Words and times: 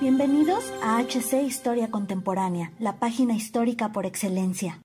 Bienvenidos 0.00 0.72
a 0.82 0.98
HC 1.02 1.42
Historia 1.42 1.90
Contemporánea, 1.90 2.72
la 2.78 2.98
página 2.98 3.34
histórica 3.34 3.92
por 3.92 4.06
excelencia. 4.06 4.80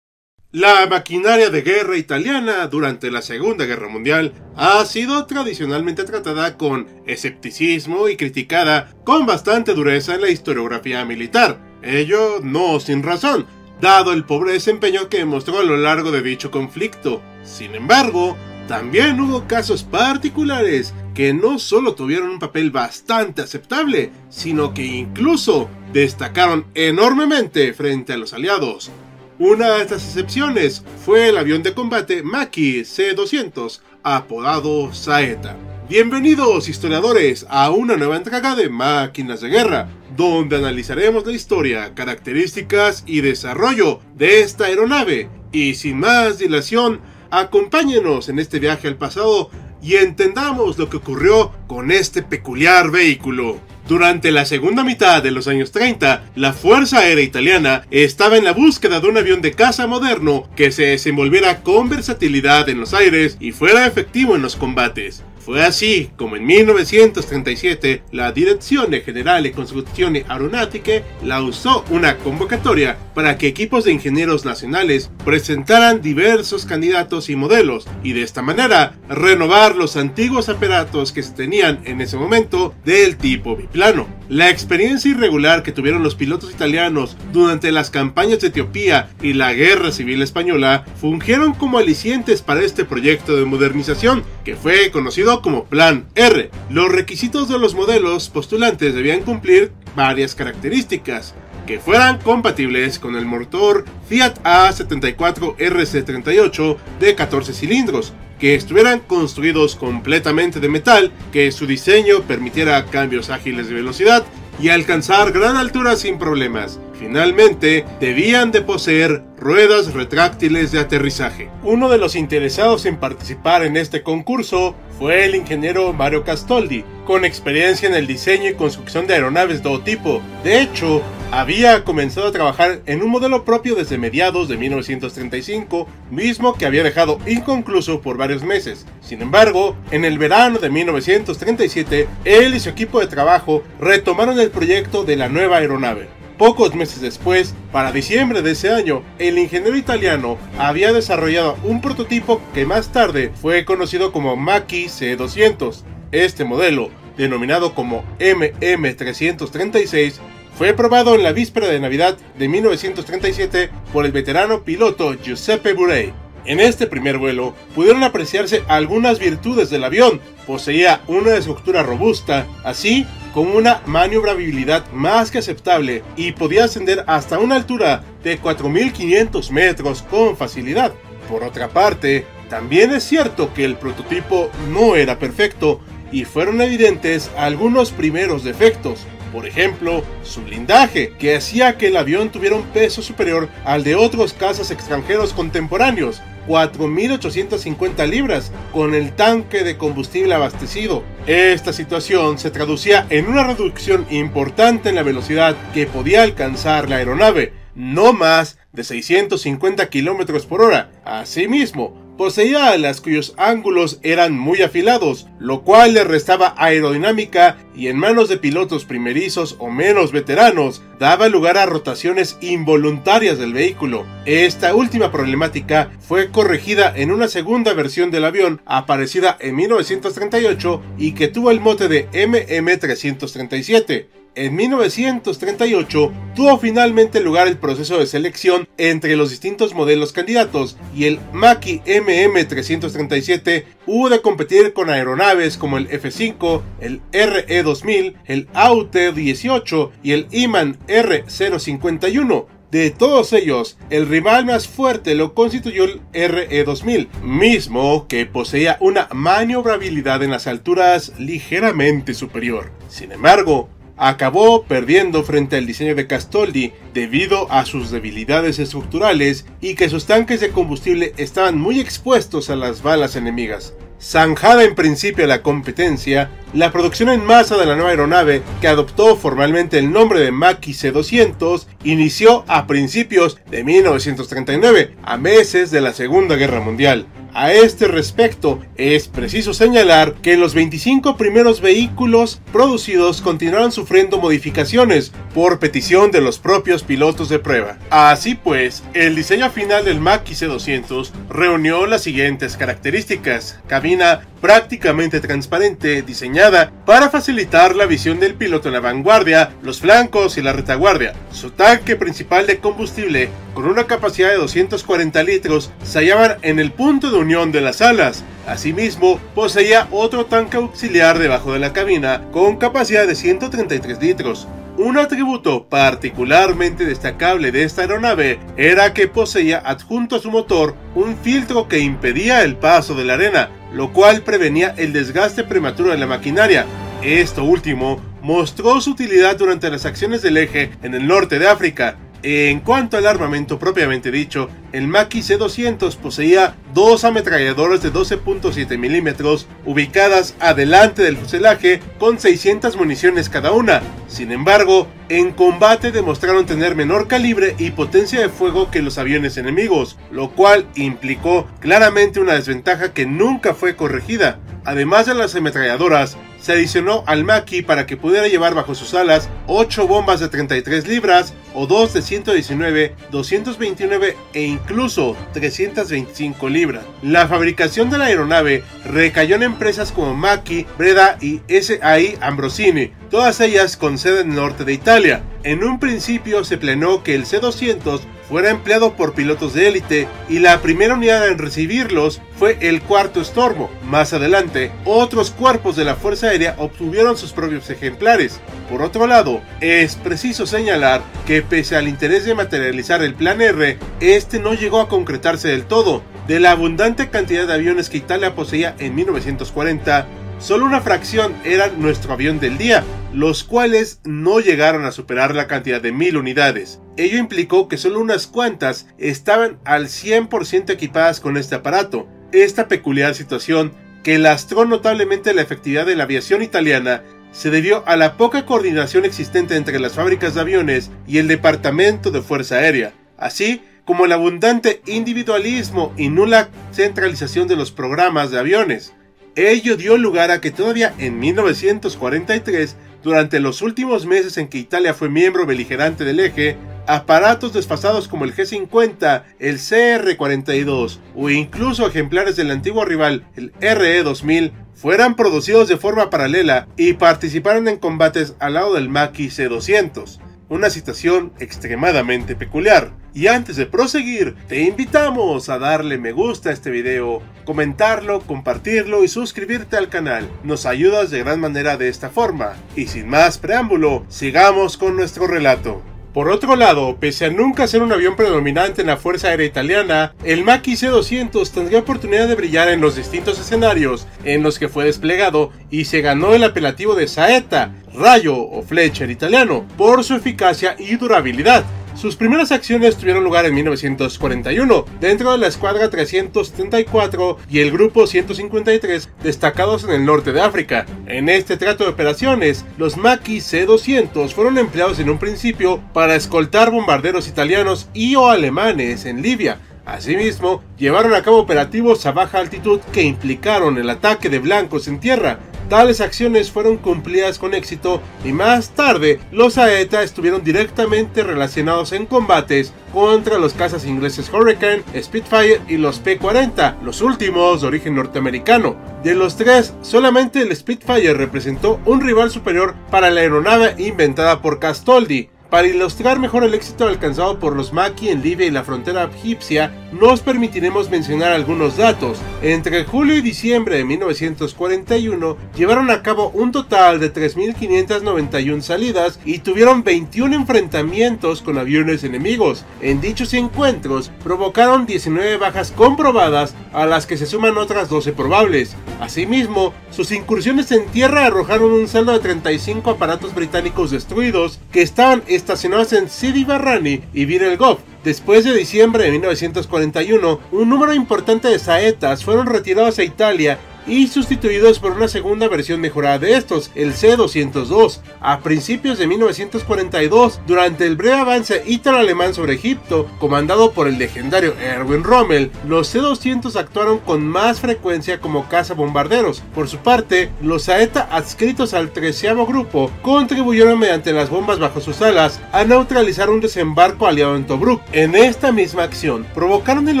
La 0.52 0.86
maquinaria 0.86 1.50
de 1.50 1.62
guerra 1.62 1.96
italiana 1.96 2.68
durante 2.68 3.10
la 3.10 3.20
Segunda 3.20 3.64
Guerra 3.64 3.88
Mundial 3.88 4.32
ha 4.54 4.84
sido 4.84 5.26
tradicionalmente 5.26 6.04
tratada 6.04 6.56
con 6.56 6.86
escepticismo 7.04 8.08
y 8.08 8.16
criticada 8.16 8.94
con 9.02 9.26
bastante 9.26 9.74
dureza 9.74 10.14
en 10.14 10.20
la 10.20 10.30
historiografía 10.30 11.04
militar. 11.04 11.58
Ello 11.82 12.38
no 12.44 12.78
sin 12.78 13.02
razón, 13.02 13.44
dado 13.80 14.12
el 14.12 14.24
pobre 14.24 14.52
desempeño 14.52 15.08
que 15.08 15.24
mostró 15.24 15.58
a 15.58 15.64
lo 15.64 15.76
largo 15.76 16.12
de 16.12 16.22
dicho 16.22 16.52
conflicto. 16.52 17.20
Sin 17.42 17.74
embargo, 17.74 18.36
también 18.70 19.18
hubo 19.18 19.48
casos 19.48 19.82
particulares 19.82 20.94
que 21.12 21.34
no 21.34 21.58
solo 21.58 21.96
tuvieron 21.96 22.28
un 22.30 22.38
papel 22.38 22.70
bastante 22.70 23.42
aceptable, 23.42 24.12
sino 24.28 24.72
que 24.72 24.86
incluso 24.86 25.68
destacaron 25.92 26.64
enormemente 26.76 27.74
frente 27.74 28.12
a 28.12 28.16
los 28.16 28.32
aliados. 28.32 28.92
Una 29.40 29.70
de 29.70 29.82
estas 29.82 30.04
excepciones 30.04 30.84
fue 31.04 31.30
el 31.30 31.38
avión 31.38 31.64
de 31.64 31.74
combate 31.74 32.22
Maki 32.22 32.84
C-200, 32.84 33.80
apodado 34.04 34.94
Saeta. 34.94 35.56
Bienvenidos 35.88 36.68
historiadores 36.68 37.46
a 37.50 37.70
una 37.72 37.96
nueva 37.96 38.18
entrega 38.18 38.54
de 38.54 38.68
Máquinas 38.68 39.40
de 39.40 39.48
Guerra, 39.48 39.88
donde 40.16 40.58
analizaremos 40.58 41.26
la 41.26 41.32
historia, 41.32 41.92
características 41.96 43.02
y 43.04 43.20
desarrollo 43.20 43.98
de 44.14 44.42
esta 44.42 44.66
aeronave. 44.66 45.28
Y 45.50 45.74
sin 45.74 45.98
más 45.98 46.38
dilación, 46.38 47.00
acompáñenos 47.30 48.28
en 48.28 48.38
este 48.38 48.58
viaje 48.58 48.88
al 48.88 48.96
pasado 48.96 49.50
y 49.82 49.96
entendamos 49.96 50.78
lo 50.78 50.90
que 50.90 50.98
ocurrió 50.98 51.52
con 51.66 51.90
este 51.90 52.22
peculiar 52.22 52.90
vehículo. 52.90 53.60
Durante 53.88 54.30
la 54.30 54.44
segunda 54.44 54.84
mitad 54.84 55.22
de 55.22 55.32
los 55.32 55.48
años 55.48 55.72
30, 55.72 56.30
la 56.36 56.52
Fuerza 56.52 57.00
Aérea 57.00 57.24
Italiana 57.24 57.82
estaba 57.90 58.36
en 58.36 58.44
la 58.44 58.52
búsqueda 58.52 59.00
de 59.00 59.08
un 59.08 59.18
avión 59.18 59.42
de 59.42 59.52
caza 59.52 59.86
moderno 59.86 60.48
que 60.54 60.70
se 60.70 60.84
desenvolviera 60.84 61.62
con 61.62 61.88
versatilidad 61.88 62.68
en 62.68 62.78
los 62.78 62.94
aires 62.94 63.36
y 63.40 63.52
fuera 63.52 63.86
efectivo 63.86 64.36
en 64.36 64.42
los 64.42 64.54
combates. 64.54 65.24
Fue 65.50 65.64
así 65.64 66.10
como 66.16 66.36
en 66.36 66.46
1937 66.46 68.04
la 68.12 68.30
Direczione 68.30 69.00
Generale 69.00 69.50
Construzioni 69.50 70.22
Aeronautiche 70.28 71.02
lanzó 71.24 71.84
una 71.90 72.18
convocatoria 72.18 72.96
para 73.16 73.36
que 73.36 73.48
equipos 73.48 73.82
de 73.82 73.90
ingenieros 73.90 74.44
nacionales 74.44 75.10
presentaran 75.24 76.02
diversos 76.02 76.66
candidatos 76.66 77.30
y 77.30 77.34
modelos 77.34 77.88
y 78.04 78.12
de 78.12 78.22
esta 78.22 78.42
manera 78.42 78.94
renovar 79.08 79.74
los 79.74 79.96
antiguos 79.96 80.48
aparatos 80.48 81.10
que 81.10 81.24
se 81.24 81.32
tenían 81.32 81.80
en 81.84 82.00
ese 82.00 82.16
momento 82.16 82.72
del 82.84 83.16
tipo 83.16 83.56
biplano. 83.56 84.19
La 84.30 84.48
experiencia 84.48 85.10
irregular 85.10 85.64
que 85.64 85.72
tuvieron 85.72 86.04
los 86.04 86.14
pilotos 86.14 86.52
italianos 86.52 87.16
durante 87.32 87.72
las 87.72 87.90
campañas 87.90 88.38
de 88.38 88.46
Etiopía 88.46 89.10
y 89.20 89.32
la 89.32 89.52
Guerra 89.54 89.90
Civil 89.90 90.22
Española 90.22 90.84
fungieron 91.00 91.52
como 91.52 91.78
alicientes 91.78 92.40
para 92.40 92.62
este 92.62 92.84
proyecto 92.84 93.34
de 93.34 93.44
modernización 93.44 94.22
que 94.44 94.54
fue 94.54 94.92
conocido 94.92 95.42
como 95.42 95.64
Plan 95.64 96.06
R. 96.14 96.48
Los 96.68 96.92
requisitos 96.92 97.48
de 97.48 97.58
los 97.58 97.74
modelos 97.74 98.28
postulantes 98.28 98.94
debían 98.94 99.22
cumplir 99.22 99.72
varias 99.96 100.36
características 100.36 101.34
que 101.66 101.80
fueran 101.80 102.18
compatibles 102.18 103.00
con 103.00 103.16
el 103.16 103.26
motor 103.26 103.84
Fiat 104.08 104.40
A74 104.44 105.56
RC38 105.56 106.76
de 107.00 107.14
14 107.16 107.52
cilindros, 107.52 108.12
que 108.40 108.54
estuvieran 108.54 109.00
construidos 109.00 109.76
completamente 109.76 110.58
de 110.58 110.68
metal, 110.68 111.12
que 111.32 111.52
su 111.52 111.66
diseño 111.66 112.22
permitiera 112.22 112.86
cambios 112.86 113.30
ágiles 113.30 113.68
de 113.68 113.74
velocidad 113.74 114.24
y 114.60 114.70
alcanzar 114.70 115.32
gran 115.32 115.56
altura 115.56 115.96
sin 115.96 116.18
problemas. 116.18 116.80
Finalmente, 116.98 117.86
debían 117.98 118.52
de 118.52 118.60
poseer 118.60 119.22
ruedas 119.38 119.94
retráctiles 119.94 120.70
de 120.70 120.80
aterrizaje. 120.80 121.48
Uno 121.62 121.88
de 121.88 121.96
los 121.96 122.14
interesados 122.14 122.84
en 122.84 122.98
participar 122.98 123.64
en 123.64 123.78
este 123.78 124.02
concurso 124.02 124.74
fue 124.98 125.24
el 125.24 125.34
ingeniero 125.34 125.94
Mario 125.94 126.24
Castoldi, 126.24 126.84
con 127.06 127.24
experiencia 127.24 127.88
en 127.88 127.94
el 127.94 128.06
diseño 128.06 128.50
y 128.50 128.54
construcción 128.54 129.06
de 129.06 129.14
aeronaves 129.14 129.58
de 129.58 129.62
todo 129.62 129.80
tipo. 129.80 130.20
De 130.44 130.60
hecho, 130.60 131.02
había 131.30 131.84
comenzado 131.84 132.26
a 132.26 132.32
trabajar 132.32 132.80
en 132.86 133.02
un 133.02 133.10
modelo 133.10 133.44
propio 133.44 133.74
desde 133.74 133.98
mediados 133.98 134.48
de 134.48 134.56
1935, 134.56 135.86
mismo 136.10 136.54
que 136.54 136.66
había 136.66 136.82
dejado 136.82 137.18
inconcluso 137.26 138.00
por 138.00 138.16
varios 138.16 138.42
meses. 138.42 138.86
Sin 139.00 139.22
embargo, 139.22 139.76
en 139.90 140.04
el 140.04 140.18
verano 140.18 140.58
de 140.58 140.70
1937, 140.70 142.08
él 142.24 142.54
y 142.54 142.60
su 142.60 142.68
equipo 142.68 143.00
de 143.00 143.06
trabajo 143.06 143.62
retomaron 143.80 144.40
el 144.40 144.50
proyecto 144.50 145.04
de 145.04 145.16
la 145.16 145.28
nueva 145.28 145.58
aeronave. 145.58 146.08
Pocos 146.36 146.74
meses 146.74 147.00
después, 147.02 147.54
para 147.70 147.92
diciembre 147.92 148.40
de 148.40 148.52
ese 148.52 148.70
año, 148.70 149.02
el 149.18 149.38
ingeniero 149.38 149.76
italiano 149.76 150.38
había 150.58 150.92
desarrollado 150.92 151.58
un 151.64 151.82
prototipo 151.82 152.40
que 152.54 152.64
más 152.64 152.92
tarde 152.92 153.30
fue 153.40 153.66
conocido 153.66 154.10
como 154.10 154.36
Maki 154.36 154.86
C200. 154.86 155.82
Este 156.12 156.44
modelo, 156.44 156.88
denominado 157.18 157.74
como 157.74 158.04
MM336, 158.18 160.14
fue 160.60 160.74
probado 160.74 161.14
en 161.14 161.22
la 161.22 161.32
víspera 161.32 161.68
de 161.68 161.80
Navidad 161.80 162.18
de 162.38 162.46
1937 162.46 163.70
por 163.94 164.04
el 164.04 164.12
veterano 164.12 164.62
piloto 164.62 165.14
Giuseppe 165.14 165.72
Burey. 165.72 166.12
En 166.44 166.60
este 166.60 166.86
primer 166.86 167.16
vuelo 167.16 167.54
pudieron 167.74 168.02
apreciarse 168.02 168.62
algunas 168.68 169.18
virtudes 169.18 169.70
del 169.70 169.84
avión. 169.84 170.20
Poseía 170.46 171.00
una 171.06 171.34
estructura 171.34 171.82
robusta, 171.82 172.46
así 172.62 173.06
como 173.32 173.54
una 173.54 173.80
maniobrabilidad 173.86 174.84
más 174.92 175.30
que 175.30 175.38
aceptable 175.38 176.02
y 176.14 176.32
podía 176.32 176.64
ascender 176.64 177.04
hasta 177.06 177.38
una 177.38 177.56
altura 177.56 178.04
de 178.22 178.38
4.500 178.38 179.50
metros 179.52 180.02
con 180.02 180.36
facilidad. 180.36 180.92
Por 181.30 181.42
otra 181.42 181.70
parte, 181.70 182.26
también 182.50 182.92
es 182.92 183.04
cierto 183.04 183.54
que 183.54 183.64
el 183.64 183.78
prototipo 183.78 184.50
no 184.70 184.94
era 184.94 185.18
perfecto 185.18 185.80
y 186.12 186.26
fueron 186.26 186.60
evidentes 186.60 187.30
algunos 187.38 187.92
primeros 187.92 188.44
defectos. 188.44 189.06
Por 189.32 189.46
ejemplo, 189.46 190.02
su 190.22 190.42
blindaje, 190.42 191.12
que 191.18 191.36
hacía 191.36 191.78
que 191.78 191.88
el 191.88 191.96
avión 191.96 192.30
tuviera 192.30 192.56
un 192.56 192.64
peso 192.64 193.00
superior 193.02 193.48
al 193.64 193.84
de 193.84 193.94
otros 193.94 194.32
cazas 194.32 194.70
extranjeros 194.70 195.32
contemporáneos, 195.32 196.20
4.850 196.48 198.08
libras 198.08 198.50
con 198.72 198.94
el 198.94 199.12
tanque 199.12 199.62
de 199.62 199.76
combustible 199.76 200.34
abastecido. 200.34 201.04
Esta 201.26 201.72
situación 201.72 202.38
se 202.38 202.50
traducía 202.50 203.06
en 203.10 203.28
una 203.28 203.44
reducción 203.44 204.06
importante 204.10 204.88
en 204.88 204.96
la 204.96 205.04
velocidad 205.04 205.54
que 205.72 205.86
podía 205.86 206.22
alcanzar 206.22 206.88
la 206.88 206.96
aeronave, 206.96 207.52
no 207.74 208.12
más 208.12 208.58
de 208.72 208.82
650 208.82 209.88
km 209.90 210.44
por 210.46 210.62
hora. 210.62 210.90
Asimismo, 211.04 212.09
poseía 212.20 212.72
alas 212.72 213.00
cuyos 213.00 213.32
ángulos 213.38 213.98
eran 214.02 214.38
muy 214.38 214.60
afilados, 214.60 215.26
lo 215.38 215.62
cual 215.62 215.94
le 215.94 216.04
restaba 216.04 216.54
aerodinámica 216.58 217.56
y 217.74 217.88
en 217.88 217.96
manos 217.96 218.28
de 218.28 218.36
pilotos 218.36 218.84
primerizos 218.84 219.56
o 219.58 219.70
menos 219.70 220.12
veteranos 220.12 220.82
daba 220.98 221.30
lugar 221.30 221.56
a 221.56 221.64
rotaciones 221.64 222.36
involuntarias 222.42 223.38
del 223.38 223.54
vehículo. 223.54 224.04
Esta 224.26 224.74
última 224.74 225.10
problemática 225.10 225.92
fue 225.98 226.30
corregida 226.30 226.92
en 226.94 227.10
una 227.10 227.26
segunda 227.26 227.72
versión 227.72 228.10
del 228.10 228.26
avión 228.26 228.60
aparecida 228.66 229.38
en 229.40 229.56
1938 229.56 230.82
y 230.98 231.12
que 231.12 231.28
tuvo 231.28 231.50
el 231.50 231.60
mote 231.60 231.88
de 231.88 232.06
MM337. 232.10 234.19
En 234.36 234.54
1938 234.54 236.12
tuvo 236.36 236.58
finalmente 236.58 237.20
lugar 237.20 237.48
el 237.48 237.58
proceso 237.58 237.98
de 237.98 238.06
selección 238.06 238.68
entre 238.78 239.16
los 239.16 239.30
distintos 239.30 239.74
modelos 239.74 240.12
candidatos 240.12 240.76
y 240.94 241.06
el 241.06 241.18
Maki 241.32 241.80
MM337 241.80 243.64
hubo 243.86 244.08
de 244.08 244.22
competir 244.22 244.72
con 244.72 244.88
aeronaves 244.88 245.56
como 245.56 245.78
el 245.78 245.88
F5, 245.88 246.62
el 246.80 247.00
RE2000, 247.10 248.14
el 248.24 248.48
AUT-18 248.54 249.90
y 250.04 250.12
el 250.12 250.28
Iman 250.30 250.78
R051. 250.86 252.46
De 252.70 252.90
todos 252.90 253.32
ellos, 253.32 253.78
el 253.90 254.08
rival 254.08 254.46
más 254.46 254.68
fuerte 254.68 255.16
lo 255.16 255.34
constituyó 255.34 255.86
el 255.86 256.00
RE2000, 256.12 257.08
mismo 257.22 258.06
que 258.06 258.26
poseía 258.26 258.76
una 258.78 259.08
maniobrabilidad 259.12 260.22
en 260.22 260.30
las 260.30 260.46
alturas 260.46 261.14
ligeramente 261.18 262.14
superior. 262.14 262.70
Sin 262.88 263.10
embargo, 263.10 263.68
acabó 264.00 264.64
perdiendo 264.64 265.22
frente 265.22 265.56
al 265.56 265.66
diseño 265.66 265.94
de 265.94 266.06
Castoldi 266.06 266.72
debido 266.94 267.52
a 267.52 267.66
sus 267.66 267.90
debilidades 267.90 268.58
estructurales 268.58 269.44
y 269.60 269.74
que 269.74 269.90
sus 269.90 270.06
tanques 270.06 270.40
de 270.40 270.50
combustible 270.50 271.12
estaban 271.18 271.60
muy 271.60 271.78
expuestos 271.78 272.48
a 272.48 272.56
las 272.56 272.82
balas 272.82 273.14
enemigas. 273.14 273.74
Zanjada 274.02 274.64
en 274.64 274.74
principio 274.74 275.26
la 275.26 275.42
competencia, 275.42 276.30
la 276.54 276.72
producción 276.72 277.10
en 277.10 277.22
masa 277.22 277.58
de 277.58 277.66
la 277.66 277.74
nueva 277.74 277.90
aeronave, 277.90 278.42
que 278.62 278.68
adoptó 278.68 279.16
formalmente 279.16 279.78
el 279.78 279.92
nombre 279.92 280.20
de 280.20 280.32
Maki 280.32 280.72
C-200, 280.72 281.66
inició 281.84 282.44
a 282.48 282.66
principios 282.66 283.38
de 283.50 283.62
1939, 283.62 284.96
a 285.02 285.18
meses 285.18 285.70
de 285.70 285.82
la 285.82 285.92
Segunda 285.92 286.36
Guerra 286.36 286.62
Mundial. 286.62 287.06
A 287.32 287.52
este 287.52 287.86
respecto, 287.86 288.60
es 288.76 289.06
preciso 289.06 289.54
señalar 289.54 290.14
que 290.14 290.36
los 290.36 290.54
25 290.54 291.16
primeros 291.16 291.60
vehículos 291.60 292.40
producidos 292.52 293.22
continuaron 293.22 293.70
sufriendo 293.70 294.18
modificaciones 294.18 295.12
por 295.34 295.60
petición 295.60 296.10
de 296.10 296.20
los 296.20 296.38
propios 296.38 296.82
pilotos 296.82 297.28
de 297.28 297.38
prueba. 297.38 297.78
Así 297.90 298.34
pues, 298.34 298.82
el 298.94 299.14
diseño 299.14 299.50
final 299.50 299.84
del 299.84 300.00
Macchi 300.00 300.34
C200 300.34 301.10
reunió 301.28 301.86
las 301.86 302.02
siguientes 302.02 302.56
características. 302.56 303.60
Cabina 303.68 304.22
prácticamente 304.40 305.20
transparente 305.20 306.02
diseñada 306.02 306.72
para 306.86 307.10
facilitar 307.10 307.76
la 307.76 307.86
visión 307.86 308.20
del 308.20 308.34
piloto 308.34 308.68
en 308.68 308.74
la 308.74 308.80
vanguardia, 308.80 309.52
los 309.62 309.80
flancos 309.80 310.38
y 310.38 310.42
la 310.42 310.52
retaguardia. 310.52 311.14
Su 311.32 311.50
tanque 311.50 311.96
principal 311.96 312.46
de 312.46 312.58
combustible, 312.58 313.28
con 313.54 313.66
una 313.66 313.86
capacidad 313.86 314.30
de 314.30 314.36
240 314.36 315.22
litros, 315.22 315.70
se 315.82 315.98
hallaban 315.98 316.36
en 316.42 316.58
el 316.58 316.72
punto 316.72 317.10
de 317.10 317.18
unión 317.18 317.52
de 317.52 317.60
las 317.60 317.80
alas. 317.80 318.24
Asimismo, 318.46 319.20
poseía 319.34 319.88
otro 319.90 320.26
tanque 320.26 320.56
auxiliar 320.56 321.18
debajo 321.18 321.52
de 321.52 321.58
la 321.58 321.72
cabina 321.72 322.22
con 322.32 322.56
capacidad 322.56 323.06
de 323.06 323.14
133 323.14 324.00
litros. 324.00 324.48
Un 324.76 324.96
atributo 324.96 325.66
particularmente 325.66 326.86
destacable 326.86 327.52
de 327.52 327.64
esta 327.64 327.82
aeronave 327.82 328.38
era 328.56 328.94
que 328.94 329.08
poseía 329.08 329.58
adjunto 329.58 330.16
a 330.16 330.20
su 330.20 330.30
motor 330.30 330.74
un 330.94 331.18
filtro 331.18 331.68
que 331.68 331.80
impedía 331.80 332.42
el 332.42 332.56
paso 332.56 332.94
de 332.94 333.04
la 333.04 333.14
arena, 333.14 333.50
lo 333.72 333.92
cual 333.92 334.22
prevenía 334.22 334.74
el 334.76 334.92
desgaste 334.92 335.44
prematuro 335.44 335.90
de 335.90 335.98
la 335.98 336.06
maquinaria. 336.06 336.66
Esto 337.02 337.44
último 337.44 338.00
mostró 338.22 338.80
su 338.80 338.90
utilidad 338.90 339.36
durante 339.36 339.70
las 339.70 339.86
acciones 339.86 340.22
del 340.22 340.36
eje 340.36 340.70
en 340.82 340.94
el 340.94 341.06
norte 341.06 341.38
de 341.38 341.48
África, 341.48 341.96
en 342.22 342.60
cuanto 342.60 342.96
al 342.96 343.06
armamento 343.06 343.58
propiamente 343.58 344.10
dicho, 344.10 344.48
el 344.72 344.88
Maki 344.88 345.22
C-200 345.22 345.96
poseía 345.96 346.54
dos 346.74 347.04
ametralladoras 347.04 347.82
de 347.82 347.92
12.7 347.92 348.78
milímetros 348.78 349.46
ubicadas 349.64 350.34
adelante 350.38 351.02
del 351.02 351.16
fuselaje 351.16 351.80
con 351.98 352.20
600 352.20 352.76
municiones 352.76 353.28
cada 353.28 353.52
una. 353.52 353.82
Sin 354.06 354.32
embargo, 354.32 354.86
en 355.08 355.32
combate 355.32 355.92
demostraron 355.92 356.46
tener 356.46 356.76
menor 356.76 357.08
calibre 357.08 357.54
y 357.58 357.70
potencia 357.70 358.20
de 358.20 358.28
fuego 358.28 358.70
que 358.70 358.82
los 358.82 358.98
aviones 358.98 359.36
enemigos, 359.36 359.98
lo 360.12 360.30
cual 360.30 360.66
implicó 360.74 361.48
claramente 361.60 362.20
una 362.20 362.34
desventaja 362.34 362.92
que 362.92 363.06
nunca 363.06 363.54
fue 363.54 363.76
corregida. 363.76 364.38
Además 364.64 365.06
de 365.06 365.14
las 365.14 365.34
ametralladoras, 365.34 366.16
se 366.40 366.52
adicionó 366.52 367.04
al 367.06 367.24
Maki 367.24 367.62
para 367.62 367.86
que 367.86 367.96
pudiera 367.96 368.28
llevar 368.28 368.54
bajo 368.54 368.74
sus 368.74 368.94
alas 368.94 369.28
8 369.46 369.86
bombas 369.86 370.20
de 370.20 370.28
33 370.28 370.88
libras 370.88 371.34
o 371.54 371.66
2 371.66 371.94
de 371.94 372.02
119, 372.02 372.94
229 373.10 374.16
e 374.32 374.42
incluso 374.42 375.16
325 375.32 376.48
libras. 376.48 376.84
La 377.02 377.28
fabricación 377.28 377.90
de 377.90 377.98
la 377.98 378.06
aeronave 378.06 378.62
recayó 378.84 379.36
en 379.36 379.42
empresas 379.42 379.92
como 379.92 380.14
Maki, 380.14 380.66
Breda 380.78 381.18
y 381.20 381.40
SAI 381.48 382.16
Ambrosini, 382.20 382.92
todas 383.10 383.40
ellas 383.40 383.76
con 383.76 383.98
sede 383.98 384.20
en 384.20 384.30
el 384.30 384.36
norte 384.36 384.64
de 384.64 384.72
Italia. 384.72 385.22
En 385.42 385.64
un 385.64 385.78
principio 385.80 386.44
se 386.44 386.58
planeó 386.58 387.02
que 387.02 387.14
el 387.14 387.26
C-200 387.26 388.00
fuera 388.30 388.50
empleado 388.50 388.94
por 388.94 389.12
pilotos 389.12 389.54
de 389.54 389.66
élite 389.66 390.08
y 390.28 390.38
la 390.38 390.62
primera 390.62 390.94
unidad 390.94 391.26
en 391.26 391.36
recibirlos 391.36 392.22
fue 392.38 392.56
el 392.60 392.80
cuarto 392.80 393.22
Stormo. 393.24 393.68
Más 393.84 394.12
adelante, 394.12 394.70
otros 394.84 395.32
cuerpos 395.32 395.74
de 395.74 395.84
la 395.84 395.96
Fuerza 395.96 396.28
Aérea 396.28 396.54
obtuvieron 396.56 397.18
sus 397.18 397.32
propios 397.32 397.68
ejemplares. 397.70 398.40
Por 398.70 398.82
otro 398.82 399.08
lado, 399.08 399.42
es 399.60 399.96
preciso 399.96 400.46
señalar 400.46 401.02
que 401.26 401.42
pese 401.42 401.74
al 401.74 401.88
interés 401.88 402.24
de 402.24 402.36
materializar 402.36 403.02
el 403.02 403.14
Plan 403.14 403.40
R, 403.40 403.78
este 403.98 404.38
no 404.38 404.54
llegó 404.54 404.80
a 404.80 404.88
concretarse 404.88 405.48
del 405.48 405.64
todo. 405.64 406.02
De 406.28 406.38
la 406.38 406.52
abundante 406.52 407.10
cantidad 407.10 407.48
de 407.48 407.54
aviones 407.54 407.90
que 407.90 407.98
Italia 407.98 408.36
poseía 408.36 408.76
en 408.78 408.94
1940, 408.94 410.06
solo 410.38 410.66
una 410.66 410.80
fracción 410.80 411.34
eran 411.44 411.82
nuestro 411.82 412.12
avión 412.12 412.38
del 412.38 412.58
día, 412.58 412.84
los 413.12 413.42
cuales 413.42 414.00
no 414.04 414.38
llegaron 414.38 414.84
a 414.84 414.92
superar 414.92 415.34
la 415.34 415.48
cantidad 415.48 415.80
de 415.80 415.90
mil 415.90 416.16
unidades. 416.16 416.80
Ello 417.00 417.16
implicó 417.16 417.66
que 417.66 417.78
solo 417.78 417.98
unas 417.98 418.26
cuantas 418.26 418.86
estaban 418.98 419.58
al 419.64 419.86
100% 419.86 420.68
equipadas 420.68 421.20
con 421.20 421.38
este 421.38 421.54
aparato. 421.54 422.06
Esta 422.30 422.68
peculiar 422.68 423.14
situación, 423.14 423.72
que 424.02 424.18
lastró 424.18 424.66
notablemente 424.66 425.32
la 425.32 425.40
efectividad 425.40 425.86
de 425.86 425.96
la 425.96 426.04
aviación 426.04 426.42
italiana, 426.42 427.02
se 427.32 427.48
debió 427.48 427.88
a 427.88 427.96
la 427.96 428.18
poca 428.18 428.44
coordinación 428.44 429.06
existente 429.06 429.56
entre 429.56 429.80
las 429.80 429.94
fábricas 429.94 430.34
de 430.34 430.42
aviones 430.42 430.90
y 431.06 431.16
el 431.16 431.26
Departamento 431.26 432.10
de 432.10 432.20
Fuerza 432.20 432.56
Aérea, 432.56 432.92
así 433.16 433.62
como 433.86 434.04
el 434.04 434.12
abundante 434.12 434.82
individualismo 434.84 435.94
y 435.96 436.10
nula 436.10 436.50
centralización 436.70 437.48
de 437.48 437.56
los 437.56 437.72
programas 437.72 438.30
de 438.30 438.40
aviones. 438.40 438.92
Ello 439.36 439.78
dio 439.78 439.96
lugar 439.96 440.30
a 440.30 440.42
que 440.42 440.50
todavía 440.50 440.92
en 440.98 441.18
1943, 441.18 442.76
durante 443.02 443.40
los 443.40 443.62
últimos 443.62 444.04
meses 444.04 444.36
en 444.36 444.48
que 444.48 444.58
Italia 444.58 444.92
fue 444.92 445.08
miembro 445.08 445.46
beligerante 445.46 446.04
del 446.04 446.20
eje, 446.20 446.58
aparatos 446.86 447.52
desfasados 447.52 448.08
como 448.08 448.24
el 448.24 448.34
G50, 448.34 449.24
el 449.38 449.58
CR42 449.58 450.98
o 451.14 451.30
incluso 451.30 451.86
ejemplares 451.86 452.36
del 452.36 452.50
antiguo 452.50 452.84
rival, 452.84 453.24
el 453.36 453.52
RE2000, 453.54 454.52
fueran 454.74 455.14
producidos 455.14 455.68
de 455.68 455.76
forma 455.76 456.08
paralela 456.08 456.66
y 456.76 456.94
participaran 456.94 457.68
en 457.68 457.78
combates 457.78 458.34
al 458.38 458.54
lado 458.54 458.74
del 458.74 458.88
Maki 458.88 459.26
C200. 459.26 460.18
Una 460.48 460.70
situación 460.70 461.32
extremadamente 461.38 462.34
peculiar. 462.34 462.92
Y 463.12 463.26
antes 463.26 463.56
de 463.56 463.66
proseguir, 463.66 464.36
te 464.48 464.62
invitamos 464.62 465.48
a 465.48 465.58
darle 465.58 465.98
me 465.98 466.12
gusta 466.12 466.50
a 466.50 466.52
este 466.52 466.70
video, 466.70 467.22
comentarlo, 467.44 468.20
compartirlo 468.20 469.04
y 469.04 469.08
suscribirte 469.08 469.76
al 469.76 469.88
canal. 469.88 470.28
Nos 470.42 470.66
ayudas 470.66 471.10
de 471.10 471.20
gran 471.20 471.40
manera 471.40 471.76
de 471.76 471.88
esta 471.88 472.08
forma. 472.08 472.54
Y 472.74 472.86
sin 472.86 473.08
más 473.08 473.38
preámbulo, 473.38 474.04
sigamos 474.08 474.76
con 474.76 474.96
nuestro 474.96 475.26
relato. 475.26 475.82
Por 476.12 476.28
otro 476.28 476.56
lado, 476.56 476.96
pese 476.98 477.26
a 477.26 477.30
nunca 477.30 477.68
ser 477.68 477.82
un 477.82 477.92
avión 477.92 478.16
predominante 478.16 478.80
en 478.80 478.88
la 478.88 478.96
Fuerza 478.96 479.28
Aérea 479.28 479.46
Italiana, 479.46 480.12
el 480.24 480.42
Maki 480.42 480.76
C-200 480.76 481.48
tendría 481.50 481.78
oportunidad 481.78 482.26
de 482.26 482.34
brillar 482.34 482.68
en 482.68 482.80
los 482.80 482.96
distintos 482.96 483.38
escenarios 483.38 484.08
en 484.24 484.42
los 484.42 484.58
que 484.58 484.68
fue 484.68 484.86
desplegado 484.86 485.52
y 485.70 485.84
se 485.84 486.00
ganó 486.00 486.34
el 486.34 486.42
apelativo 486.42 486.96
de 486.96 487.06
Saeta, 487.06 487.72
rayo 487.94 488.36
o 488.36 488.62
flecha 488.62 489.04
en 489.04 489.12
italiano, 489.12 489.64
por 489.76 490.02
su 490.02 490.14
eficacia 490.16 490.74
y 490.80 490.96
durabilidad. 490.96 491.64
Sus 492.00 492.16
primeras 492.16 492.50
acciones 492.50 492.96
tuvieron 492.96 493.24
lugar 493.24 493.44
en 493.44 493.54
1941, 493.54 494.86
dentro 495.02 495.32
de 495.32 495.36
la 495.36 495.48
Escuadra 495.48 495.90
374 495.90 497.36
y 497.50 497.58
el 497.58 497.70
Grupo 497.70 498.06
153 498.06 499.10
destacados 499.22 499.84
en 499.84 499.90
el 499.90 500.06
norte 500.06 500.32
de 500.32 500.40
África. 500.40 500.86
En 501.06 501.28
este 501.28 501.58
trato 501.58 501.84
de 501.84 501.90
operaciones, 501.90 502.64
los 502.78 502.96
Maki 502.96 503.42
C-200 503.42 504.30
fueron 504.30 504.56
empleados 504.56 504.98
en 504.98 505.10
un 505.10 505.18
principio 505.18 505.82
para 505.92 506.16
escoltar 506.16 506.70
bombarderos 506.70 507.28
italianos 507.28 507.90
y 507.92 508.14
o 508.14 508.30
alemanes 508.30 509.04
en 509.04 509.20
Libia, 509.20 509.58
Asimismo, 509.90 510.62
llevaron 510.78 511.14
a 511.14 511.22
cabo 511.22 511.38
operativos 511.38 512.06
a 512.06 512.12
baja 512.12 512.38
altitud 512.38 512.78
que 512.92 513.02
implicaron 513.02 513.76
el 513.76 513.90
ataque 513.90 514.28
de 514.28 514.38
blancos 514.38 514.86
en 514.86 515.00
tierra, 515.00 515.40
Tales 515.70 516.00
acciones 516.00 516.50
fueron 516.50 516.78
cumplidas 516.78 517.38
con 517.38 517.54
éxito 517.54 518.02
y 518.24 518.32
más 518.32 518.70
tarde 518.70 519.20
los 519.30 519.56
AETA 519.56 520.02
estuvieron 520.02 520.42
directamente 520.42 521.22
relacionados 521.22 521.92
en 521.92 522.06
combates 522.06 522.72
contra 522.92 523.38
los 523.38 523.54
cazas 523.54 523.86
ingleses 523.86 524.32
Hurricane, 524.32 524.82
Spitfire 525.00 525.60
y 525.68 525.76
los 525.76 526.00
P-40, 526.00 526.80
los 526.82 527.00
últimos 527.02 527.60
de 527.60 527.68
origen 527.68 527.94
norteamericano. 527.94 528.74
De 529.04 529.14
los 529.14 529.36
tres, 529.36 529.72
solamente 529.80 530.42
el 530.42 530.54
Spitfire 530.56 531.14
representó 531.14 531.78
un 531.86 532.00
rival 532.00 532.32
superior 532.32 532.74
para 532.90 533.12
la 533.12 533.20
aeronave 533.20 533.76
inventada 533.78 534.42
por 534.42 534.58
Castoldi, 534.58 535.30
para 535.50 535.68
ilustrar 535.68 536.18
mejor 536.18 536.42
el 536.42 536.54
éxito 536.54 536.88
alcanzado 536.88 537.38
por 537.38 537.54
los 537.54 537.72
Maki 537.72 538.08
en 538.08 538.22
Libia 538.22 538.46
y 538.46 538.50
la 538.50 538.64
frontera 538.64 539.08
egipcia, 539.14 539.72
nos 539.92 540.20
permitiremos 540.20 540.90
mencionar 540.90 541.32
algunos 541.32 541.76
datos. 541.76 542.18
Entre 542.42 542.84
julio 542.84 543.16
y 543.16 543.20
diciembre 543.20 543.76
de 543.76 543.84
1941 543.84 545.36
llevaron 545.56 545.90
a 545.90 546.02
cabo 546.02 546.30
un 546.30 546.52
total 546.52 547.00
de 547.00 547.12
3.591 547.12 548.60
salidas 548.60 549.20
y 549.24 549.38
tuvieron 549.38 549.82
21 549.82 550.34
enfrentamientos 550.34 551.42
con 551.42 551.58
aviones 551.58 552.04
enemigos. 552.04 552.64
En 552.80 553.00
dichos 553.00 553.34
encuentros 553.34 554.10
provocaron 554.22 554.86
19 554.86 555.36
bajas 555.36 555.72
comprobadas 555.72 556.54
a 556.72 556.86
las 556.86 557.06
que 557.06 557.16
se 557.16 557.26
suman 557.26 557.58
otras 557.58 557.88
12 557.88 558.12
probables. 558.12 558.76
Asimismo, 559.00 559.72
sus 559.90 560.12
incursiones 560.12 560.70
en 560.72 560.86
tierra 560.86 561.26
arrojaron 561.26 561.72
un 561.72 561.88
saldo 561.88 562.12
de 562.12 562.20
35 562.20 562.90
aparatos 562.90 563.34
británicos 563.34 563.90
destruidos 563.90 564.60
que 564.72 564.82
estaban 564.82 565.22
estacionados 565.26 565.92
en 565.92 566.08
Sidi 566.08 566.44
Barrani 566.44 567.02
y 567.12 567.24
Bir 567.24 567.42
el 567.42 567.56
Goff. 567.56 567.80
Después 568.04 568.44
de 568.44 568.54
diciembre 568.54 569.04
de 569.04 569.10
1941, 569.10 570.40
un 570.52 570.68
número 570.70 570.94
importante 570.94 571.48
de 571.48 571.58
saetas 571.58 572.24
fueron 572.24 572.46
retirados 572.46 572.98
a 572.98 573.04
Italia 573.04 573.58
y 573.86 574.08
sustituidos 574.08 574.78
por 574.78 574.92
una 574.92 575.08
segunda 575.08 575.48
versión 575.48 575.80
mejorada 575.80 576.18
de 576.18 576.34
estos, 576.34 576.70
el 576.74 576.94
C-202. 576.94 578.00
A 578.20 578.40
principios 578.40 578.98
de 578.98 579.06
1942, 579.06 580.40
durante 580.46 580.86
el 580.86 580.96
breve 580.96 581.18
avance 581.18 581.62
ítalo-alemán 581.66 582.34
sobre 582.34 582.54
Egipto, 582.54 583.08
comandado 583.18 583.72
por 583.72 583.88
el 583.88 583.98
legendario 583.98 584.54
Erwin 584.58 585.04
Rommel, 585.04 585.50
los 585.66 585.88
C-200 585.88 586.56
actuaron 586.56 586.98
con 586.98 587.26
más 587.26 587.60
frecuencia 587.60 588.20
como 588.20 588.48
cazabombarderos. 588.48 589.42
Por 589.54 589.68
su 589.68 589.78
parte, 589.78 590.30
los 590.42 590.64
Saeta 590.64 591.08
adscritos 591.10 591.74
al 591.74 591.92
treceavo 591.92 592.46
grupo 592.46 592.90
contribuyeron 593.02 593.78
mediante 593.78 594.12
las 594.12 594.30
bombas 594.30 594.58
bajo 594.58 594.80
sus 594.80 595.00
alas 595.02 595.40
a 595.52 595.64
neutralizar 595.64 596.30
un 596.30 596.40
desembarco 596.40 597.06
aliado 597.06 597.36
en 597.36 597.46
Tobruk. 597.46 597.82
En 597.92 598.14
esta 598.14 598.52
misma 598.52 598.84
acción, 598.84 599.26
provocaron 599.34 599.88
el 599.88 600.00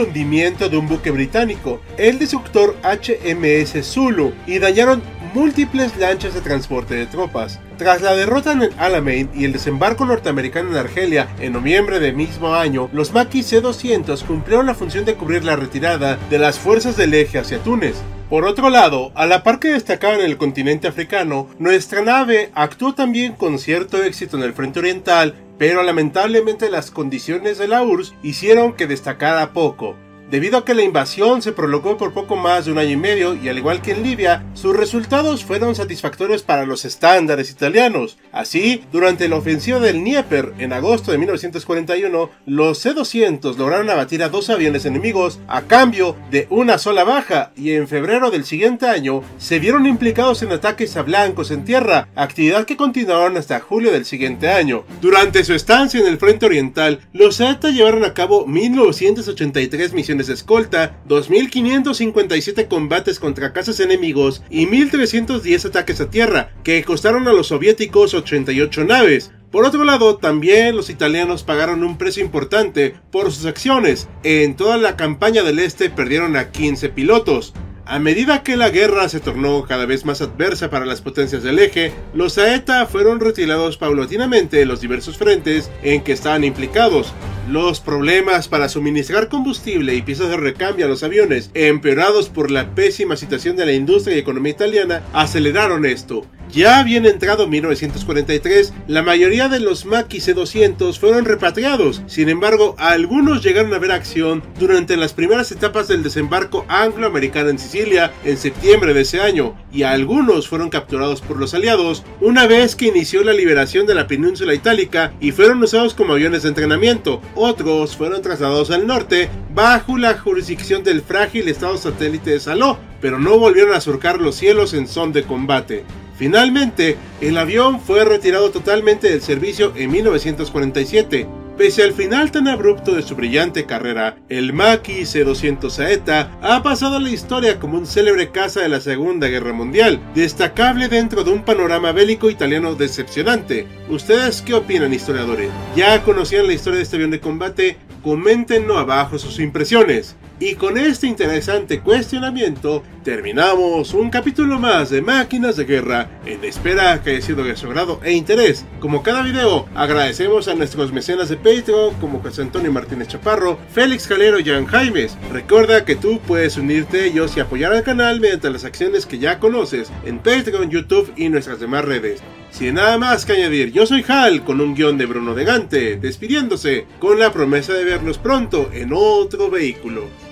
hundimiento 0.00 0.68
de 0.68 0.76
un 0.76 0.88
buque 0.88 1.10
británico, 1.10 1.80
el 1.96 2.18
destructor 2.18 2.76
HMS 2.82 3.79
Zulu, 3.82 4.32
y 4.46 4.58
dañaron 4.58 5.02
múltiples 5.34 5.96
lanchas 5.96 6.34
de 6.34 6.40
transporte 6.40 6.94
de 6.94 7.06
tropas. 7.06 7.60
Tras 7.78 8.02
la 8.02 8.14
derrota 8.14 8.52
en 8.52 8.62
el 8.62 8.72
Alamein 8.78 9.30
y 9.34 9.44
el 9.44 9.52
desembarco 9.52 10.04
norteamericano 10.04 10.70
en 10.70 10.76
Argelia 10.76 11.28
en 11.40 11.52
noviembre 11.52 12.00
del 12.00 12.16
mismo 12.16 12.54
año, 12.54 12.90
los 12.92 13.12
Maquis 13.12 13.46
C-200 13.46 14.24
cumplieron 14.24 14.66
la 14.66 14.74
función 14.74 15.04
de 15.04 15.14
cubrir 15.14 15.44
la 15.44 15.56
retirada 15.56 16.18
de 16.28 16.38
las 16.38 16.58
fuerzas 16.58 16.96
del 16.96 17.14
eje 17.14 17.38
hacia 17.38 17.62
Túnez. 17.62 17.96
Por 18.28 18.44
otro 18.44 18.70
lado, 18.70 19.10
a 19.14 19.26
la 19.26 19.42
par 19.42 19.58
que 19.58 19.68
destacaba 19.68 20.14
en 20.14 20.20
el 20.20 20.36
continente 20.36 20.86
africano, 20.86 21.48
nuestra 21.58 22.02
nave 22.02 22.50
actuó 22.54 22.94
también 22.94 23.32
con 23.34 23.58
cierto 23.58 24.02
éxito 24.02 24.36
en 24.36 24.44
el 24.44 24.52
frente 24.52 24.78
oriental, 24.78 25.34
pero 25.58 25.82
lamentablemente 25.82 26.70
las 26.70 26.90
condiciones 26.90 27.58
de 27.58 27.68
la 27.68 27.82
URSS 27.82 28.14
hicieron 28.22 28.72
que 28.74 28.86
destacara 28.86 29.52
poco. 29.52 29.96
Debido 30.30 30.58
a 30.58 30.64
que 30.64 30.74
la 30.74 30.84
invasión 30.84 31.42
se 31.42 31.50
prolongó 31.50 31.96
por 31.96 32.12
poco 32.12 32.36
más 32.36 32.64
de 32.64 32.70
un 32.70 32.78
año 32.78 32.92
y 32.92 32.96
medio 32.96 33.34
y 33.34 33.48
al 33.48 33.58
igual 33.58 33.82
que 33.82 33.90
en 33.90 34.04
Libia, 34.04 34.44
sus 34.54 34.76
resultados 34.76 35.44
fueron 35.44 35.74
satisfactorios 35.74 36.44
para 36.44 36.66
los 36.66 36.84
estándares 36.84 37.50
italianos. 37.50 38.16
Así, 38.30 38.84
durante 38.92 39.28
la 39.28 39.34
ofensiva 39.34 39.80
del 39.80 39.98
Dnieper 39.98 40.52
en 40.58 40.72
agosto 40.72 41.10
de 41.10 41.18
1941, 41.18 42.30
los 42.46 42.78
C-200 42.78 43.56
lograron 43.56 43.90
abatir 43.90 44.22
a 44.22 44.28
dos 44.28 44.50
aviones 44.50 44.84
enemigos 44.84 45.40
a 45.48 45.62
cambio 45.62 46.14
de 46.30 46.46
una 46.48 46.78
sola 46.78 47.02
baja 47.02 47.50
y 47.56 47.72
en 47.72 47.88
febrero 47.88 48.30
del 48.30 48.44
siguiente 48.44 48.86
año 48.86 49.24
se 49.38 49.58
vieron 49.58 49.84
implicados 49.84 50.44
en 50.44 50.52
ataques 50.52 50.96
a 50.96 51.02
blancos 51.02 51.50
en 51.50 51.64
tierra, 51.64 52.06
actividad 52.14 52.66
que 52.66 52.76
continuaron 52.76 53.36
hasta 53.36 53.58
julio 53.58 53.90
del 53.90 54.04
siguiente 54.04 54.48
año. 54.48 54.84
Durante 55.00 55.42
su 55.42 55.54
estancia 55.54 55.98
en 55.98 56.06
el 56.06 56.18
frente 56.18 56.46
oriental, 56.46 57.00
los 57.12 57.38
Z 57.38 57.68
llevaron 57.70 58.04
a 58.04 58.14
cabo 58.14 58.46
1983 58.46 59.92
misiones 59.92 60.19
de 60.26 60.34
escolta, 60.34 61.00
2.557 61.08 62.68
combates 62.68 63.18
contra 63.18 63.52
casas 63.52 63.80
enemigos 63.80 64.42
y 64.50 64.66
1.310 64.66 65.66
ataques 65.66 66.00
a 66.00 66.10
tierra, 66.10 66.50
que 66.62 66.82
costaron 66.84 67.28
a 67.28 67.32
los 67.32 67.48
soviéticos 67.48 68.14
88 68.14 68.84
naves. 68.84 69.32
Por 69.50 69.64
otro 69.64 69.82
lado, 69.84 70.16
también 70.16 70.76
los 70.76 70.90
italianos 70.90 71.42
pagaron 71.42 71.82
un 71.82 71.98
precio 71.98 72.24
importante 72.24 72.94
por 73.10 73.32
sus 73.32 73.46
acciones. 73.46 74.08
En 74.22 74.54
toda 74.54 74.76
la 74.76 74.96
campaña 74.96 75.42
del 75.42 75.58
Este 75.58 75.90
perdieron 75.90 76.36
a 76.36 76.50
15 76.50 76.88
pilotos. 76.90 77.52
A 77.86 77.98
medida 77.98 78.42
que 78.42 78.56
la 78.56 78.70
guerra 78.70 79.08
se 79.08 79.20
tornó 79.20 79.64
cada 79.64 79.86
vez 79.86 80.04
más 80.04 80.20
adversa 80.20 80.70
para 80.70 80.86
las 80.86 81.00
potencias 81.00 81.42
del 81.42 81.58
eje, 81.58 81.92
los 82.14 82.38
Aeta 82.38 82.86
fueron 82.86 83.20
retirados 83.20 83.78
paulatinamente 83.78 84.58
de 84.58 84.66
los 84.66 84.80
diversos 84.80 85.16
frentes 85.16 85.70
en 85.82 86.02
que 86.02 86.12
estaban 86.12 86.44
implicados, 86.44 87.12
los 87.50 87.80
problemas 87.80 88.46
para 88.46 88.68
suministrar 88.68 89.28
combustible 89.28 89.94
y 89.94 90.02
piezas 90.02 90.28
de 90.28 90.36
recambio 90.36 90.86
a 90.86 90.88
los 90.88 91.02
aviones, 91.02 91.50
empeorados 91.54 92.28
por 92.28 92.50
la 92.50 92.74
pésima 92.74 93.16
situación 93.16 93.56
de 93.56 93.66
la 93.66 93.72
industria 93.72 94.16
y 94.16 94.20
economía 94.20 94.52
italiana, 94.52 95.02
aceleraron 95.12 95.84
esto. 95.84 96.24
Ya 96.52 96.82
bien 96.82 97.06
entrado 97.06 97.46
1943, 97.46 98.72
la 98.88 99.02
mayoría 99.02 99.48
de 99.48 99.60
los 99.60 99.86
Maki 99.86 100.20
C-200 100.20 100.98
fueron 100.98 101.24
repatriados, 101.24 102.02
sin 102.08 102.28
embargo, 102.28 102.74
algunos 102.76 103.44
llegaron 103.44 103.72
a 103.72 103.78
ver 103.78 103.92
acción 103.92 104.42
durante 104.58 104.96
las 104.96 105.12
primeras 105.12 105.52
etapas 105.52 105.86
del 105.86 106.02
desembarco 106.02 106.64
anglo-americano 106.66 107.50
en 107.50 107.58
Sicilia 107.60 108.12
en 108.24 108.36
septiembre 108.36 108.94
de 108.94 109.02
ese 109.02 109.20
año, 109.20 109.54
y 109.72 109.84
algunos 109.84 110.48
fueron 110.48 110.70
capturados 110.70 111.20
por 111.20 111.36
los 111.36 111.54
aliados 111.54 112.02
una 112.20 112.48
vez 112.48 112.74
que 112.74 112.88
inició 112.88 113.22
la 113.22 113.32
liberación 113.32 113.86
de 113.86 113.94
la 113.94 114.08
península 114.08 114.52
itálica 114.52 115.12
y 115.20 115.30
fueron 115.30 115.62
usados 115.62 115.94
como 115.94 116.14
aviones 116.14 116.42
de 116.42 116.48
entrenamiento. 116.48 117.22
Otros 117.36 117.96
fueron 117.96 118.22
trasladados 118.22 118.72
al 118.72 118.88
norte 118.88 119.28
bajo 119.54 119.96
la 119.98 120.18
jurisdicción 120.18 120.82
del 120.82 121.02
frágil 121.02 121.46
estado 121.46 121.76
satélite 121.76 122.30
de 122.30 122.40
Saló, 122.40 122.76
pero 123.00 123.20
no 123.20 123.38
volvieron 123.38 123.72
a 123.72 123.80
surcar 123.80 124.20
los 124.20 124.34
cielos 124.34 124.74
en 124.74 124.88
son 124.88 125.12
de 125.12 125.22
combate. 125.22 125.84
Finalmente, 126.20 126.98
el 127.22 127.38
avión 127.38 127.80
fue 127.80 128.04
retirado 128.04 128.50
totalmente 128.50 129.08
del 129.08 129.22
servicio 129.22 129.72
en 129.74 129.90
1947. 129.90 131.26
Pese 131.56 131.82
al 131.82 131.94
final 131.94 132.30
tan 132.30 132.46
abrupto 132.46 132.94
de 132.94 133.00
su 133.00 133.16
brillante 133.16 133.64
carrera, 133.64 134.18
el 134.28 134.52
Maki 134.52 135.06
C-200 135.06 135.70
Saeta 135.70 136.38
ha 136.42 136.62
pasado 136.62 136.96
a 136.96 137.00
la 137.00 137.08
historia 137.08 137.58
como 137.58 137.78
un 137.78 137.86
célebre 137.86 138.28
caza 138.28 138.60
de 138.60 138.68
la 138.68 138.82
Segunda 138.82 139.28
Guerra 139.28 139.54
Mundial, 139.54 139.98
destacable 140.14 140.88
dentro 140.88 141.24
de 141.24 141.30
un 141.30 141.42
panorama 141.42 141.92
bélico 141.92 142.28
italiano 142.28 142.74
decepcionante. 142.74 143.66
¿Ustedes 143.88 144.42
qué 144.42 144.52
opinan, 144.52 144.92
historiadores? 144.92 145.48
¿Ya 145.74 146.02
conocían 146.02 146.46
la 146.46 146.52
historia 146.52 146.76
de 146.76 146.82
este 146.82 146.96
avión 146.96 147.12
de 147.12 147.20
combate? 147.20 147.78
Coméntenlo 148.02 148.76
abajo 148.76 149.18
sus 149.18 149.38
impresiones. 149.38 150.16
Y 150.42 150.54
con 150.54 150.78
este 150.78 151.06
interesante 151.06 151.80
cuestionamiento 151.80 152.82
terminamos 153.04 153.92
un 153.92 154.08
capítulo 154.08 154.58
más 154.58 154.88
de 154.88 155.02
Máquinas 155.02 155.56
de 155.56 155.66
Guerra 155.66 156.08
en 156.24 156.42
espera 156.42 157.02
que 157.02 157.10
haya 157.10 157.20
sido 157.20 157.44
de 157.44 157.54
su 157.56 157.66
agrado 157.66 158.00
e 158.02 158.12
interés. 158.12 158.64
Como 158.80 159.02
cada 159.02 159.20
video, 159.20 159.68
agradecemos 159.74 160.48
a 160.48 160.54
nuestros 160.54 160.94
mecenas 160.94 161.28
de 161.28 161.36
Patreon 161.36 161.92
como 162.00 162.22
José 162.22 162.40
Antonio 162.40 162.72
Martínez 162.72 163.08
Chaparro, 163.08 163.58
Félix 163.70 164.06
Calero 164.06 164.38
y 164.38 164.44
Jan 164.44 164.64
Jaimes. 164.64 165.18
Recuerda 165.30 165.84
que 165.84 165.94
tú 165.94 166.20
puedes 166.26 166.56
unirte 166.56 167.02
a 167.02 167.04
ellos 167.04 167.36
y 167.36 167.40
apoyar 167.40 167.74
al 167.74 167.82
canal 167.82 168.18
mediante 168.18 168.48
las 168.48 168.64
acciones 168.64 169.04
que 169.04 169.18
ya 169.18 169.40
conoces 169.40 169.92
en 170.06 170.20
Patreon, 170.20 170.70
YouTube 170.70 171.12
y 171.16 171.28
nuestras 171.28 171.60
demás 171.60 171.84
redes. 171.84 172.22
Sin 172.50 172.76
nada 172.76 172.96
más 172.96 173.26
que 173.26 173.34
añadir, 173.34 173.72
yo 173.72 173.84
soy 173.84 174.02
Hal 174.08 174.42
con 174.42 174.62
un 174.62 174.74
guion 174.74 174.96
de 174.96 175.04
Bruno 175.04 175.34
de 175.34 175.44
Gante, 175.44 175.96
despidiéndose 175.98 176.86
con 176.98 177.18
la 177.18 177.30
promesa 177.30 177.74
de 177.74 177.84
vernos 177.84 178.16
pronto 178.16 178.70
en 178.72 178.92
otro 178.94 179.50
vehículo. 179.50 180.29